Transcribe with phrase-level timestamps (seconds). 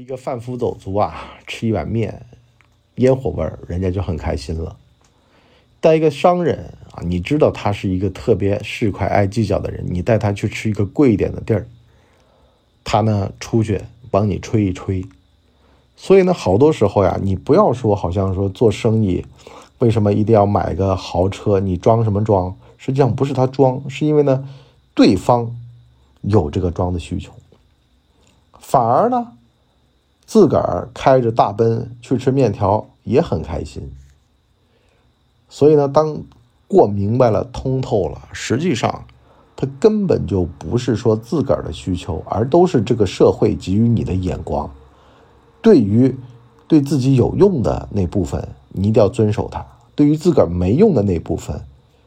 [0.00, 2.24] 一个贩夫走卒啊，吃一碗面，
[2.94, 4.74] 烟火味儿，人家就很开心了。
[5.78, 11.68] 带一个商人啊，你知道他是一个特别市侩、爱计较的人，你带他去吃一个贵一点的地儿，
[12.82, 13.78] 他呢出去
[14.10, 15.04] 帮你吹一吹。
[15.96, 19.26] 所以呢，好多时候呀，你不要说好像说做生意，
[19.80, 21.60] 为什么一定要买个豪车？
[21.60, 22.56] 你装什么装？
[22.78, 24.48] 实际上不是他装，是因为呢，
[24.94, 25.54] 对方
[26.22, 27.34] 有这个装的需求。
[28.58, 29.32] 反而呢，
[30.30, 33.90] 自个儿开着大奔去吃面条也很开心。
[35.48, 36.22] 所以呢，当
[36.68, 39.06] 过明白了、通透了，实际上
[39.56, 44.70] 他根本就不是说自个儿的需求，而都是这个社会给予你的眼光。
[45.60, 46.16] 对于
[46.68, 49.60] 对自己有用的那部分，你一定要遵守它；
[49.96, 51.60] 对于自个儿没用的那部分，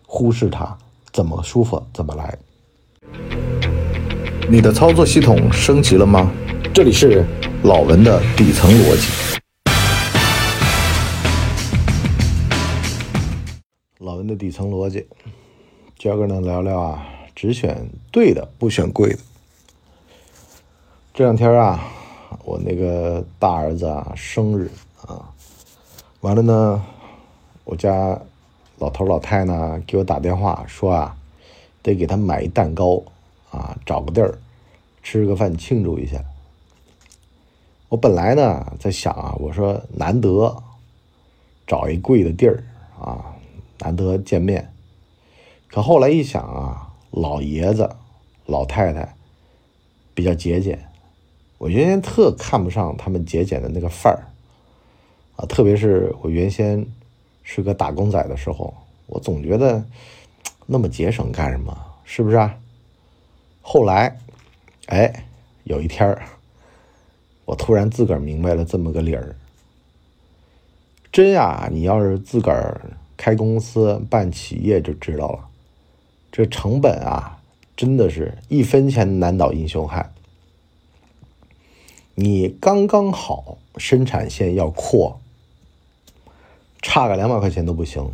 [0.07, 0.77] 忽视它，
[1.11, 2.37] 怎么舒服怎么来。
[4.49, 6.31] 你的操作系统升级了吗？
[6.73, 7.23] 这里是
[7.61, 9.37] 老文的底层逻辑。
[13.99, 15.05] 老文的底层逻辑，
[15.99, 19.19] 今儿个呢聊聊啊，只选对的，不选贵的。
[21.13, 21.79] 这两天啊，
[22.43, 24.71] 我那个大儿子啊生日
[25.05, 25.29] 啊，
[26.21, 26.83] 完了呢，
[27.65, 28.19] 我家
[28.79, 31.15] 老头老太呢给我打电话说啊，
[31.83, 32.99] 得给他买一蛋糕
[33.51, 34.39] 啊，找个地儿
[35.03, 36.17] 吃个饭庆祝一下。
[37.93, 40.63] 我本来呢在想啊，我说难得
[41.67, 42.63] 找一贵的地儿
[42.99, 43.35] 啊。
[43.77, 44.73] 难得见面，
[45.67, 47.95] 可后来一想啊，老爷子、
[48.47, 49.13] 老太太
[50.15, 50.87] 比较节俭，
[51.59, 54.25] 我原先特看不上他们节俭的那个范儿
[55.35, 56.83] 啊，特别是我原先
[57.43, 58.73] 是个打工仔的时候，
[59.05, 59.85] 我总觉得
[60.65, 61.77] 那么节省干什么？
[62.05, 62.57] 是不是啊？
[63.61, 64.17] 后来，
[64.87, 65.25] 哎，
[65.65, 66.17] 有一天
[67.45, 69.35] 我突然自个儿明白了这么个理儿，
[71.11, 72.81] 真呀，你要是自个儿。
[73.15, 75.47] 开公司办企业就知道了，
[76.29, 77.39] 这成本啊，
[77.77, 80.13] 真的是一分钱难倒英雄汉。
[82.15, 85.21] 你刚刚好生产线要扩，
[86.81, 88.11] 差个两百块钱都不行。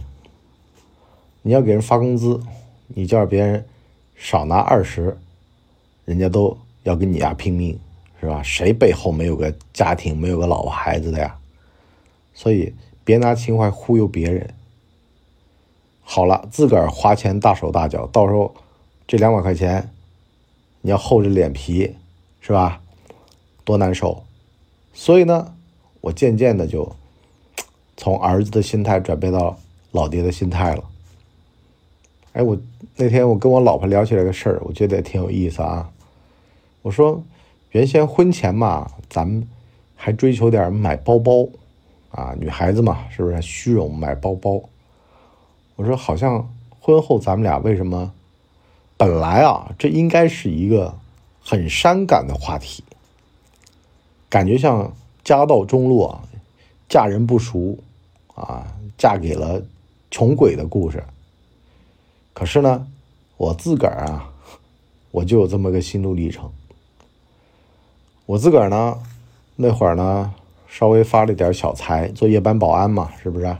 [1.41, 2.39] 你要给人发工资，
[2.89, 3.65] 你叫别人
[4.15, 5.17] 少拿二十，
[6.05, 7.79] 人家都要跟你呀拼命，
[8.19, 8.41] 是吧？
[8.43, 11.37] 谁背后没有个家庭，没有个老婆孩子的呀？
[12.33, 14.53] 所以别拿情怀忽悠别人。
[16.01, 18.53] 好了，自个儿花钱大手大脚，到时候
[19.07, 19.89] 这两百块钱
[20.81, 21.95] 你要厚着脸皮，
[22.41, 22.81] 是吧？
[23.63, 24.23] 多难受。
[24.93, 25.53] 所以呢，
[26.01, 26.95] 我渐渐的就
[27.95, 29.57] 从儿子的心态转变到
[29.91, 30.83] 老爹的心态了。
[32.33, 32.57] 哎，我
[32.95, 35.89] 那天我跟我老婆聊起来个事儿，我觉得也挺有意思啊。
[36.81, 37.23] 我说，
[37.71, 39.47] 原先婚前嘛，咱们
[39.95, 41.47] 还追求点买包包
[42.09, 44.61] 啊，女孩子嘛，是不是虚荣买包包？
[45.75, 48.11] 我说，好像婚后咱们俩为什么？
[48.97, 50.97] 本来啊，这应该是一个
[51.39, 52.83] 很伤感的话题，
[54.27, 54.91] 感觉像
[55.23, 56.19] 家道中落、
[56.89, 57.77] 嫁人不熟
[58.33, 58.65] 啊，
[58.97, 59.61] 嫁给了
[60.09, 61.03] 穷鬼的故事。
[62.33, 62.87] 可是呢，
[63.37, 64.33] 我自个儿啊，
[65.11, 66.51] 我就有这么个心路历程。
[68.29, 68.99] 我自个儿呢，
[69.55, 70.31] 那会儿呢，
[70.67, 73.57] 稍微发了点小财，做夜班保安嘛，是不是？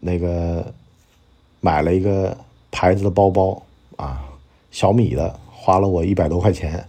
[0.00, 0.74] 那个。
[1.60, 2.36] 买了一个
[2.70, 3.60] 牌子的包包
[3.96, 4.24] 啊，
[4.70, 6.86] 小米的，花了我一百多块钱。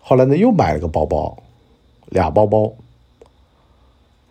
[0.00, 1.36] 后来呢，又买了个包包，
[2.06, 2.72] 俩包包。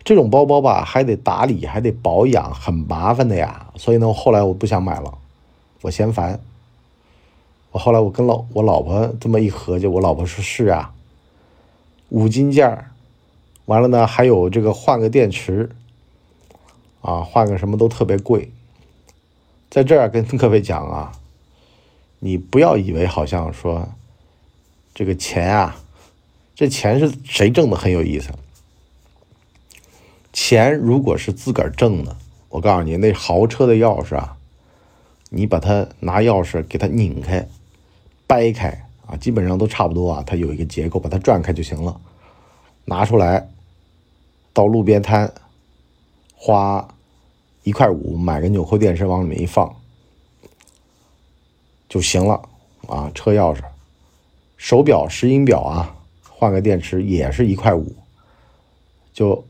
[0.02, 3.70] 这种包包吧，还得打理，还得保养，很麻烦的呀。
[3.76, 5.18] 所以呢，后来我不想买了，
[5.82, 6.40] 我嫌烦。
[7.70, 10.92] 我后来我跟老我老婆这么一合计，我老婆说是啊，
[12.08, 12.90] 五金件儿
[13.66, 15.70] 完了呢，还有这个换个电池，
[17.02, 18.50] 啊，换个什么都特别贵。
[19.70, 21.12] 在这儿跟各位讲啊，
[22.20, 23.90] 你不要以为好像说
[24.94, 25.76] 这个钱啊，
[26.54, 28.30] 这钱是谁挣的很有意思。
[30.32, 32.16] 钱如果是自个儿挣的，
[32.48, 34.38] 我告诉你，那豪车的钥匙啊，
[35.28, 37.46] 你把它拿钥匙给它拧开、
[38.26, 42.00] 掰开啊，基本上都差不多啊，它有一个结构，把它转开就行了。
[42.84, 43.50] 拿出来
[44.52, 45.32] 到路边摊
[46.36, 46.88] 花。
[47.64, 49.76] 一块五买个纽扣电池往里面一放
[51.86, 52.48] 就行了
[52.86, 53.10] 啊！
[53.14, 53.60] 车钥匙、
[54.56, 55.94] 手表、石英表啊，
[56.30, 57.94] 换个电池也是一块五，
[59.12, 59.44] 就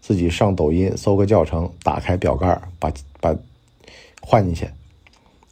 [0.00, 2.90] 自己上抖音搜个教程，打开表盖把
[3.20, 3.36] 把
[4.22, 4.70] 换进去。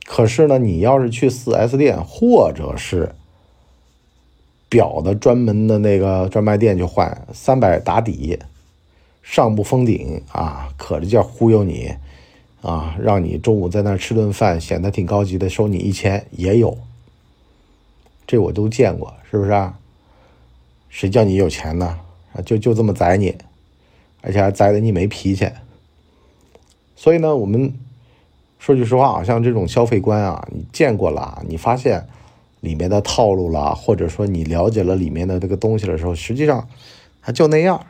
[0.06, 3.12] 可是呢，你要是去四 S 店或者是
[4.68, 8.38] 表的专门的那个专卖店去换，三百打底，
[9.22, 11.92] 上不封顶啊，可着劲忽悠你
[12.62, 16.78] 啊，让你中午在那儿吃顿饭，显得挺高级的，收你一千也有，
[18.26, 19.78] 这我都见过，是不是啊？
[20.88, 21.98] 谁叫你有钱呢？
[22.32, 23.36] 啊，就就这么宰你，
[24.20, 25.50] 而且还宰的你没脾气。
[26.94, 27.74] 所以呢，我们
[28.66, 32.04] 说句实话啊，像这种消费观啊，你见过了，你发现。
[32.60, 36.66] 里面的套路了，或者说你了解了里面的这个东西的时候，实际上
[37.22, 37.86] 它就那样，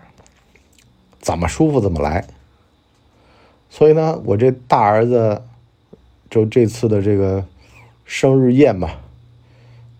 [1.19, 2.27] 怎么舒服怎么来。
[3.71, 5.41] 所以呢，我这大儿子
[6.29, 7.43] 就这次的这个
[8.05, 8.91] 生日宴嘛，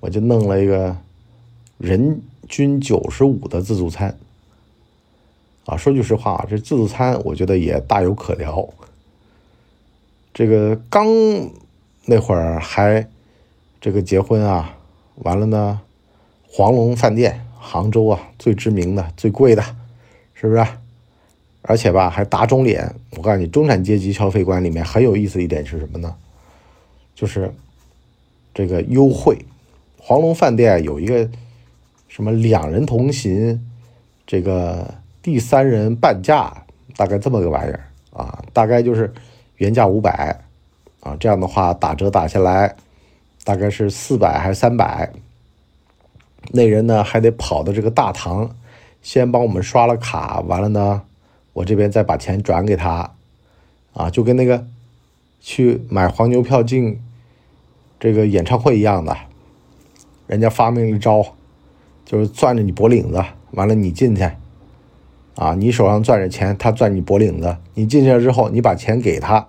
[0.01, 0.95] 我就弄了一个
[1.79, 4.15] 人均九十五的自助餐。
[5.65, 8.69] 啊，说句实话啊，这自助餐我觉得也大有可聊。
[10.37, 11.09] 这个刚
[12.05, 13.09] 那会儿还。
[13.79, 14.77] 这个结婚啊，
[15.17, 15.81] 完了呢，
[16.49, 19.63] 黄龙饭店，杭州啊最知名的、最贵的，
[20.35, 20.67] 是不是？
[21.63, 22.93] 而且吧，还打肿脸。
[23.13, 26.17] 我告诉你，中产阶级消费观里面很有意思一点是什么呢？
[27.15, 27.53] 就是
[28.53, 29.39] 这个优惠。
[29.99, 31.29] 黄龙饭店有一个
[32.09, 33.65] 什么两人同行，
[34.27, 36.65] 这个第三人半价，
[36.97, 39.15] 大概这么个玩意儿啊，大概就是
[39.57, 40.41] 原价五百
[41.01, 42.77] 啊，这样的话打折打下来。
[43.45, 45.13] 大概是四百还是三百？
[46.51, 48.51] 那人呢还得跑到这个大堂，
[49.01, 51.03] 先帮我们刷了卡，完了呢，
[51.53, 53.13] 我这边再把钱转给他，
[53.93, 54.67] 啊，就跟那个
[55.41, 57.01] 去买黄牛票进
[58.01, 59.17] 这个演唱会一样的，
[60.27, 61.25] 人家发明一招，
[62.05, 64.29] 就是攥着你脖领子，完了你进去，
[65.37, 69.47] 啊，你手上攥着钱，他攥你脖领子，你进去了之后，你把钱给他，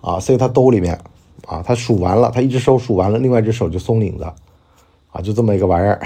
[0.00, 0.98] 啊，塞他兜里面。
[1.46, 4.24] 啊，他数完了，他一只手数完了，另外一只手就松领子，
[5.12, 6.00] 啊，就这么一个玩意儿。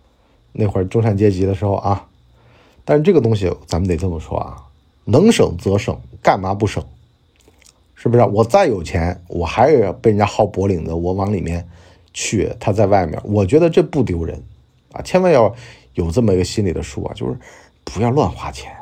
[0.52, 2.06] 那会儿中产阶级的时候啊，
[2.86, 4.56] 但是这个东西咱们得这么说啊，
[5.04, 6.82] 能省则省，干嘛不省？
[7.94, 8.24] 是不是？
[8.24, 11.68] 我再有钱，我还是要被人家薅脖领子，我往里面
[12.14, 14.42] 去，他在外面，我觉得这不丢人
[14.92, 15.54] 啊，千万要
[15.92, 17.36] 有这么一个心里的数啊，就是
[17.92, 18.72] 不要乱花钱，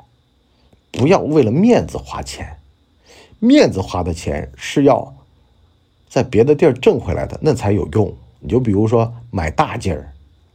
[0.93, 2.59] 不要为了面子花钱，
[3.39, 5.13] 面子花的钱是要。
[6.09, 8.15] 在别的地儿挣回来的那才有用。
[8.41, 10.13] 你就比如说买大件儿，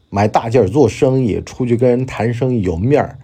[0.09, 3.19] 买大件儿做生意，出去跟人谈生意有面儿，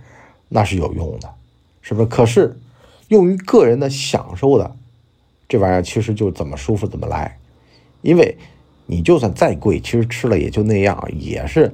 [0.50, 1.34] 那是有用的，
[1.82, 2.08] 是不是？
[2.08, 2.60] 可是
[3.08, 4.76] 用于个人的享受的
[5.48, 7.40] 这玩意儿，其实就怎么舒服怎么来。
[8.02, 8.38] 因为
[8.86, 11.74] 你就算再贵，其实吃了也就那样，也是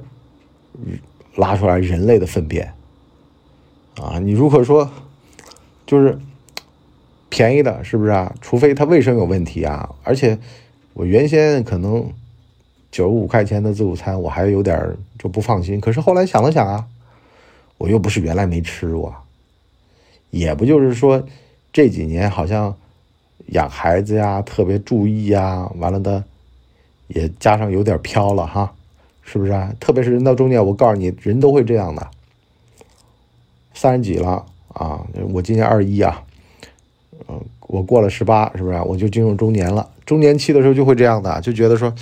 [1.34, 2.72] 拉出来人类的粪便
[3.96, 4.18] 啊。
[4.18, 4.90] 你如果说
[5.86, 6.18] 就是。
[7.30, 8.32] 便宜的，是不是啊？
[8.40, 9.92] 除非它卫生有问题啊！
[10.04, 10.38] 而且
[10.92, 12.08] 我原先可能
[12.92, 15.80] 九十五块钱的自助餐，我还有点就不放心。
[15.80, 16.86] 可是后来想了想啊，
[17.76, 19.12] 我又不是原来没吃过，
[20.30, 21.26] 也不就是说
[21.72, 22.76] 这几年好像
[23.46, 26.22] 养孩子呀特别注意呀，完了的
[27.08, 28.72] 也加上有点飘了哈，
[29.24, 29.74] 是不是啊？
[29.80, 32.08] 特别是人到中年，我告诉你，人都会这样的。
[33.74, 36.22] 三十几了啊，我今年二十一啊。
[37.28, 38.78] 嗯，我过了十八，是不是？
[38.86, 39.88] 我就进入中年了。
[40.04, 41.92] 中年期的时候就会这样的，就觉得说，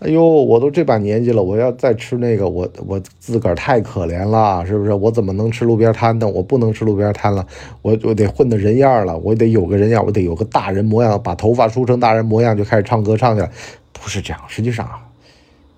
[0.00, 4.92] 哎呦，我都这把年纪了，我要再吃那个，我我自个儿太可怜了，是不是？
[4.92, 6.28] 我怎么能吃路边摊呢？
[6.28, 7.46] 我不能吃路边摊了，
[7.80, 13.50] 我我得混的人样了，我得有个人样，我得有个大人模样，把头发梳成大人模样，就开始唱歌唱去了。
[13.92, 15.00] 不是这样，实际上啊，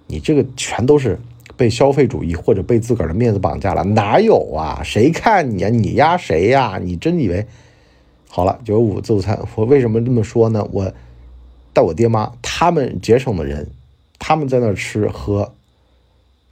[0.07, 1.21] 你这个全都是
[1.59, 3.83] 被消费主义或者被自个儿的面子绑架了。
[3.85, 4.81] 哪有啊？
[4.83, 5.69] 谁看你啊？
[5.69, 6.81] 你压谁呀？
[6.83, 7.47] 你真以为？
[8.29, 10.67] 好了，九十五自助餐，我为什么这么说呢？
[10.71, 10.93] 我
[11.73, 13.69] 带我爹妈，他们节省的人，
[14.19, 15.53] 他们在那儿吃喝，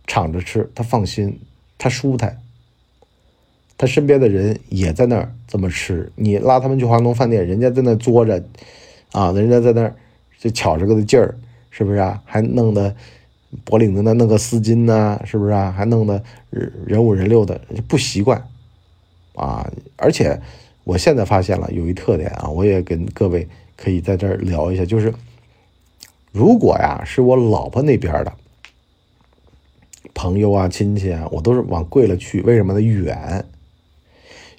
[0.07, 1.39] 敞着吃，他放心，
[1.79, 2.39] 他舒坦。
[3.79, 8.43] 他身边的人也在那儿这么吃，你拉他们去华东饭店，人家在那坐着，
[9.13, 9.95] 啊，人家在那儿
[10.39, 11.37] 就巧这个的劲儿，
[11.71, 12.23] 是不是啊？
[12.25, 12.97] 还弄得
[13.65, 15.71] 脖领子那弄个丝巾呢，是不是啊？
[15.71, 18.49] 还弄得人五人六的，不习惯，
[19.35, 20.41] 啊，而且。
[20.87, 25.13] 我现在发现了有一特点啊，我也跟各位可以在这儿聊一下，就是
[26.31, 28.33] 如果呀是我老婆那边的
[30.15, 32.41] 朋友啊、亲戚啊，我都是往贵了去。
[32.43, 32.81] 为什么呢？
[32.81, 33.45] 远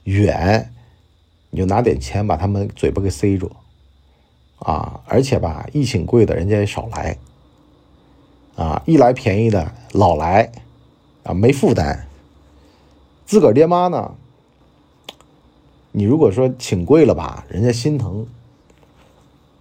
[0.04, 0.70] 远，
[1.50, 3.50] 你就拿点钱把他们嘴巴给塞住
[4.60, 5.00] 啊！
[5.06, 7.18] 而且吧，一请贵的人家也少来
[8.58, 10.52] 啊，一来便宜的老来
[11.24, 12.08] 啊，没负担。
[13.26, 14.16] 自个儿爹妈呢？
[15.92, 18.26] 你如果说请贵了吧，人家心疼，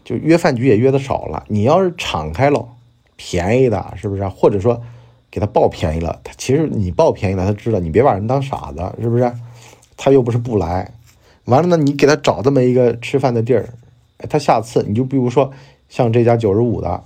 [0.04, 1.44] 就约饭局也约的少了。
[1.48, 2.68] 你要是敞开了，
[3.16, 4.26] 便宜的，是不是？
[4.28, 4.82] 或者说
[5.30, 9.32] 给他报便宜了，他其实你报便宜了，他知道你别把人当傻子，是不是？
[9.96, 10.92] 他又不是不来，
[11.44, 13.68] 完了呢，你给他找这么一个吃饭的地儿，
[14.28, 15.52] 他下次你就比如说
[15.88, 17.02] 像这家九十五的，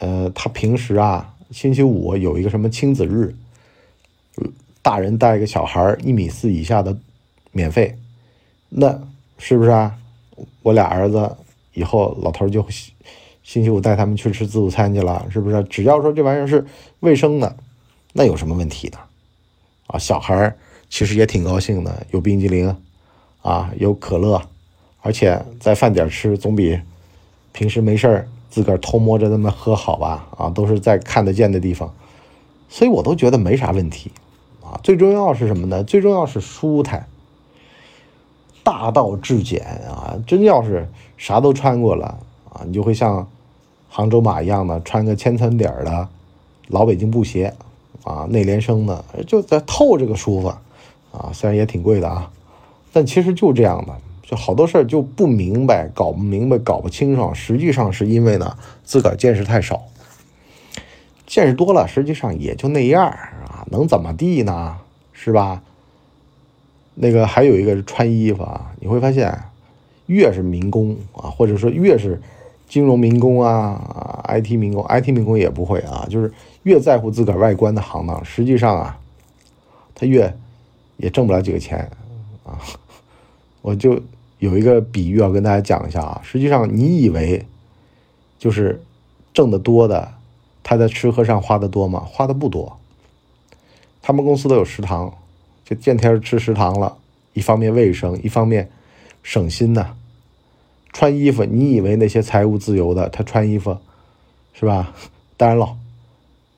[0.00, 3.34] 呃，他平时啊，星期五有一个什么亲子日，
[4.82, 6.98] 大人带一个小孩一米四以下的
[7.52, 7.96] 免费，
[8.70, 9.00] 那
[9.38, 9.96] 是不是啊？
[10.62, 11.36] 我俩儿子
[11.74, 12.66] 以后老头就
[13.42, 15.62] 星期五带他们去吃自助餐去了，是不是？
[15.64, 16.64] 只要说这玩意儿是
[17.00, 17.56] 卫生的，
[18.14, 18.98] 那有什么问题呢？
[19.86, 20.56] 啊，小孩
[20.88, 22.74] 其实也挺高兴的，有冰激凌，
[23.42, 24.40] 啊，有可乐，
[25.02, 26.80] 而且在饭点吃总比
[27.52, 30.26] 平时没事儿自个儿偷摸着那么喝好吧？
[30.36, 31.94] 啊，都是在看得见的地方，
[32.68, 34.10] 所以我都觉得没啥问题，
[34.62, 35.84] 啊，最重要是什么呢？
[35.84, 37.06] 最重要是舒坦，
[38.62, 40.18] 大道至简啊！
[40.26, 42.18] 真要是啥都穿过了
[42.52, 43.26] 啊，你就会像
[43.88, 46.08] 杭州马一样的穿个千层底儿的
[46.66, 47.54] 老北京布鞋
[48.04, 50.52] 啊，内联升的，就在透这个舒服。
[51.12, 52.30] 啊，虽然也挺贵的啊，
[52.92, 53.92] 但其实就这样的，
[54.30, 57.34] 就好多事儿就不明白，搞不明白，搞不清楚。
[57.34, 59.82] 实际上是因为呢，自个儿见识太少，
[61.26, 64.78] 见识多了，实际上也就那样啊，能怎么地呢？
[65.12, 65.60] 是吧？
[66.94, 69.36] 那个还有一个是穿衣服啊，你会发现，
[70.06, 72.22] 越是民工啊，或者说越是
[72.68, 76.32] 金融民工啊，IT 民工，IT 民工也不会啊，就是
[76.62, 78.96] 越在乎自个儿外观的行当，实际上啊，
[79.92, 80.32] 他越。
[80.98, 81.90] 也挣不了几个钱，
[82.44, 82.60] 啊，
[83.62, 83.98] 我就
[84.40, 86.20] 有一个比喻要跟大家讲一下啊。
[86.24, 87.46] 实际上，你以为
[88.38, 88.82] 就是
[89.32, 90.14] 挣得多的，
[90.64, 92.00] 他在吃喝上花的多吗？
[92.00, 92.76] 花的不多。
[94.02, 95.16] 他们公司都有食堂，
[95.64, 96.98] 就见天吃食堂了。
[97.32, 98.68] 一方面卫生，一方面
[99.22, 99.94] 省心呐。
[100.92, 103.78] 穿衣服，你以为那些财务自由的，他穿衣服
[104.52, 104.92] 是吧？
[105.36, 105.76] 当然了，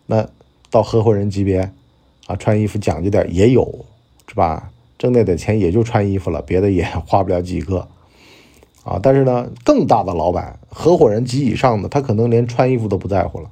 [0.06, 0.26] 那
[0.70, 1.70] 到合伙人级别
[2.26, 3.84] 啊，穿衣服讲究点也有。
[4.28, 4.71] 是吧？
[5.02, 7.88] 挣那点钱也就穿衣服了，别的也 花不了几个，
[8.84, 9.00] 啊！
[9.02, 13.50] 但是呢，更大的老板、合伙人及以上的，他可能连穿衣服都不在乎了，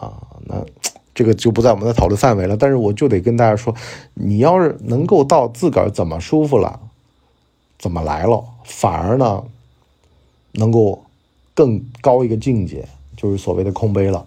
[0.00, 0.26] 啊！
[0.46, 0.66] 那
[1.14, 2.56] 这个就不在我们的讨论范围了。
[2.56, 3.72] 但是我就得跟大家说，
[4.14, 6.80] 你要是能够到自个儿怎么舒服了，
[7.78, 9.44] 怎么来了，反而呢，
[10.54, 11.04] 能够
[11.54, 14.26] 更高一个境界，就是所谓的空杯了。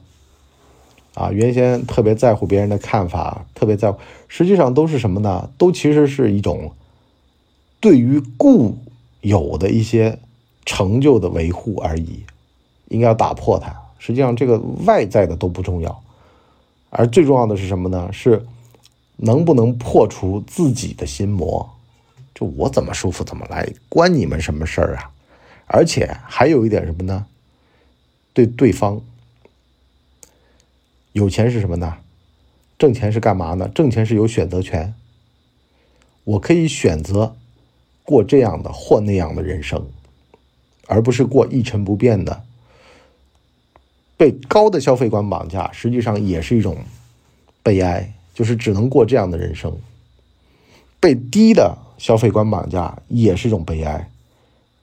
[1.15, 5.49] 啊，原先特别在乎别人的看法，特别在乎，实际上都是什么呢？
[5.57, 6.71] 都其实是一种
[7.79, 8.77] 对于固
[9.21, 10.19] 有的一些
[10.65, 12.23] 成就的维护而已。
[12.89, 13.75] 应该要打破它。
[13.97, 16.03] 实际上，这个外在的都不重要，
[16.91, 18.11] 而最重要的是什么呢？
[18.13, 18.45] 是
[19.15, 21.67] 能不能破除自己的心魔？
[22.35, 25.09] 就我怎么舒服怎么来，关你们什么事儿啊？
[25.65, 27.25] 而且还有一点什么呢？
[28.33, 29.01] 对对方。
[31.15, 31.95] 有钱是什么呢？
[32.77, 33.69] 挣钱是干嘛呢？
[33.69, 34.93] 挣钱是有选择权。
[36.25, 37.37] 我可以选择
[38.03, 39.87] 过这样的或那样的人生，
[40.87, 42.43] 而不是过一成不变的。
[44.17, 46.79] 被高的消费观绑架，实际上也是一种
[47.63, 49.73] 悲哀，就是只能过这样的人生。
[50.99, 54.09] 被低的消费观绑架也是一种悲哀，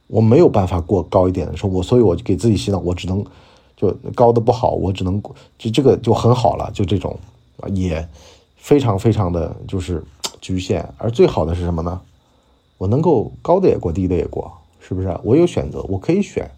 [0.06, 3.22] 我没有办法过高一点的生活，所以我就给自己洗脑，我只能。
[3.82, 5.20] 就高的不好，我只能
[5.58, 7.18] 就这个就很好了，就这种
[7.58, 8.08] 啊，也
[8.54, 10.00] 非常非常的就是
[10.40, 10.88] 局限。
[10.98, 12.00] 而最好的是什么呢？
[12.78, 15.18] 我能够高的也过，低的也过，是不是？
[15.24, 16.48] 我有选择，我可以选。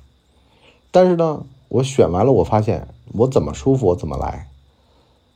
[0.90, 4.48] 但是呢，我选完了，我发现我怎么舒服我怎么来。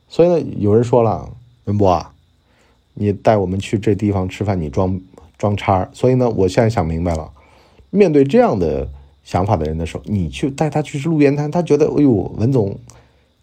[0.07, 1.31] 所以呢，有人说了，
[1.65, 2.13] 文博啊，
[2.93, 5.01] 你带我们去这地方吃饭，你装
[5.39, 5.89] 装叉。
[5.91, 7.31] 所以呢，我现在想明白了，
[7.89, 8.87] 面对这样的。
[9.29, 12.79] 想法的人的时候，你去带他去吃路边摊，他觉得哎呦，文总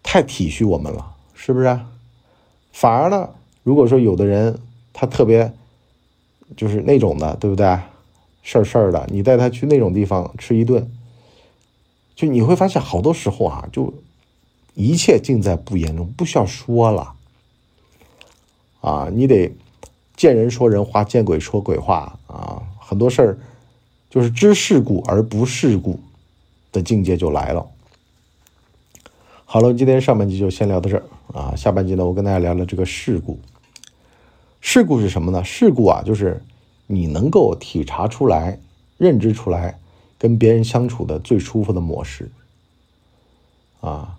[0.02, 1.78] 太体恤我们了，是不是？
[2.72, 3.30] 反而呢，
[3.62, 4.58] 如果说有的人
[4.92, 5.52] 他特别
[6.56, 7.78] 就是那种的，对不对？
[8.42, 10.90] 事儿事儿的，你带他去那种地方吃一顿，
[12.16, 13.94] 就你会发现好多时候啊，就
[14.74, 17.14] 一切尽在不言中，不需要说了
[18.80, 19.52] 啊，你得
[20.16, 23.38] 见人说人话，见鬼说鬼话啊，很多事儿。
[24.16, 26.00] 就是知世故而不世故
[26.72, 27.66] 的境界就来了。
[29.44, 31.02] 好了，今天上半集就先聊到这儿
[31.34, 33.38] 啊，下半集呢，我跟大家聊聊这个世故。
[34.62, 35.44] 世故是什么呢？
[35.44, 36.42] 世故啊，就是
[36.86, 38.58] 你能够体察出来、
[38.96, 39.78] 认知出来，
[40.16, 42.30] 跟别人相处的最舒服的模式
[43.82, 44.16] 啊，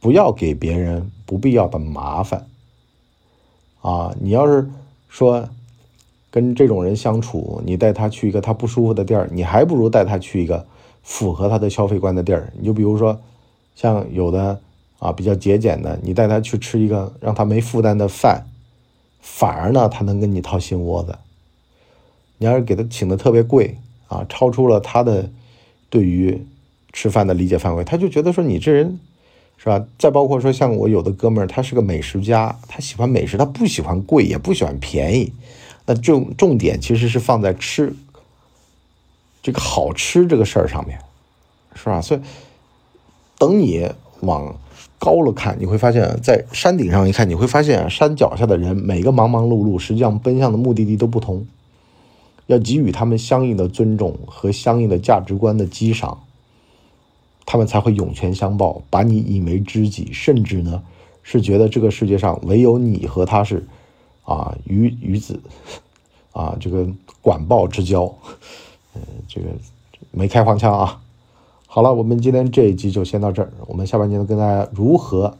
[0.00, 2.46] 不要给别人不必要的麻烦
[3.82, 4.16] 啊。
[4.18, 4.70] 你要是
[5.10, 5.50] 说。
[6.36, 10.66] 跟这种人相处，你带他去一个他不舒服的地儿，你还不如带他去一个
[11.02, 12.52] 符合他的消费观的地儿。
[12.58, 13.18] 你就比如说，
[13.74, 14.60] 像有的
[14.98, 18.44] 啊，比较节俭的，你带他去吃一个让他没负担的饭，
[19.18, 21.16] 反而呢，他能跟你掏心窝子。
[22.36, 23.78] 你要是给他请的特别贵
[24.08, 25.30] 啊，超出了他的
[25.88, 26.44] 对于
[26.92, 29.00] 吃饭的理解范围，他就觉得说你这人
[29.56, 29.82] 是吧？
[29.98, 35.32] 再包括说像我有的哥们儿，他是个美食家，他喜欢美食，他不喜欢贵，也不喜欢便宜。
[35.86, 37.94] 那重重点其实是放在吃
[39.42, 40.98] 这个好吃这个事儿上面，
[41.74, 42.00] 是吧？
[42.00, 42.20] 所以
[43.38, 43.88] 等你
[44.20, 44.56] 往
[44.98, 51.46] 高了看，你会发现在山顶上一看，你会发现山脚下的人每个忙忙碌碌，实际上奔向的目的地都不同。
[52.46, 56.22] 要给予他们相应的尊重和相应的价值观的激赏，
[57.44, 60.82] 他们才会涌泉相报，把你引为知己，甚至呢
[61.22, 63.66] 是觉得这个世界上唯有你和他是
[64.26, 65.40] 啊鱼鱼子
[66.32, 66.86] 啊这个
[67.22, 68.02] 管鲍之交，
[68.92, 69.46] 呃这个
[70.10, 71.00] 没开黄腔啊。
[71.66, 73.50] 好了，我们今天这一集就先到这儿。
[73.66, 75.38] 我们下半节呢，跟大家如何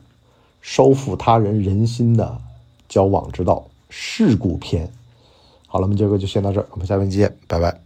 [0.60, 2.40] 收复他人人心的
[2.88, 4.90] 交往之道——事故篇。
[5.66, 7.80] 好了，我们这个就先到这儿，我们下期见，拜拜。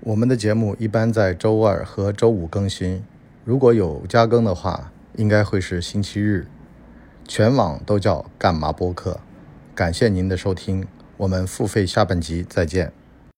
[0.00, 3.04] 我们的节目一般在周二和周五更新，
[3.44, 6.46] 如果有加更的话，应该会是星期日。
[7.26, 9.20] 全网都叫干嘛播客。
[9.74, 12.92] 感谢您的收听，我们付费下半集再见。